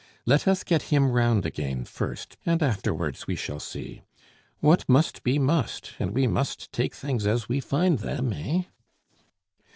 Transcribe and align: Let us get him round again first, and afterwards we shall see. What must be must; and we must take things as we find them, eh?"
Let 0.25 0.47
us 0.47 0.63
get 0.63 0.81
him 0.89 1.11
round 1.11 1.45
again 1.45 1.85
first, 1.85 2.35
and 2.43 2.63
afterwards 2.63 3.27
we 3.27 3.35
shall 3.35 3.59
see. 3.59 4.01
What 4.59 4.89
must 4.89 5.21
be 5.21 5.37
must; 5.37 5.93
and 5.99 6.09
we 6.09 6.25
must 6.25 6.71
take 6.73 6.95
things 6.95 7.27
as 7.27 7.47
we 7.47 7.59
find 7.59 7.99
them, 7.99 8.33
eh?" 8.33 8.63